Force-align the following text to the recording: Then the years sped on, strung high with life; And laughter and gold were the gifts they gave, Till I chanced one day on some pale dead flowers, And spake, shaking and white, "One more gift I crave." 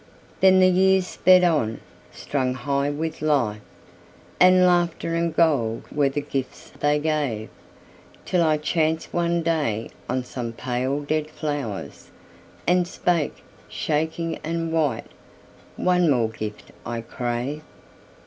Then 0.39 0.59
the 0.59 0.67
years 0.67 1.05
sped 1.05 1.43
on, 1.43 1.79
strung 2.11 2.55
high 2.55 2.89
with 2.89 3.21
life; 3.21 3.61
And 4.39 4.65
laughter 4.65 5.13
and 5.13 5.35
gold 5.35 5.83
were 5.91 6.09
the 6.09 6.21
gifts 6.21 6.71
they 6.79 6.97
gave, 6.97 7.49
Till 8.25 8.41
I 8.41 8.57
chanced 8.57 9.13
one 9.13 9.43
day 9.43 9.91
on 10.09 10.23
some 10.23 10.53
pale 10.53 11.01
dead 11.01 11.29
flowers, 11.29 12.09
And 12.65 12.87
spake, 12.87 13.43
shaking 13.69 14.37
and 14.43 14.73
white, 14.73 15.05
"One 15.75 16.09
more 16.09 16.29
gift 16.29 16.71
I 16.83 17.01
crave." 17.01 17.61